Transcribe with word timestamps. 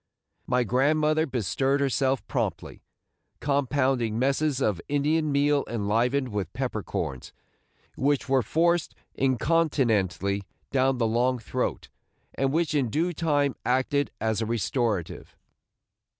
My 0.47 0.63
grandmother 0.63 1.27
bestirred 1.27 1.79
herself 1.79 2.25
promptly, 2.25 2.81
compounding 3.39 4.17
messes 4.17 4.59
of 4.59 4.81
Indian 4.89 5.31
meal 5.31 5.63
enlivened 5.67 6.29
with 6.29 6.51
pepper 6.53 6.81
corns, 6.81 7.31
which 7.95 8.27
were 8.27 8.41
forced 8.41 8.95
incontinently 9.13 10.41
down 10.71 10.97
the 10.97 11.05
long 11.05 11.37
throat, 11.37 11.87
and 12.33 12.51
which 12.51 12.73
in 12.73 12.89
due 12.89 13.13
time 13.13 13.55
acted 13.63 14.09
as 14.19 14.41
a 14.41 14.47
restorative. 14.47 15.37